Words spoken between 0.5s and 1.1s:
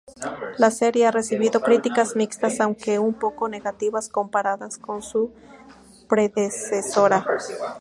La serie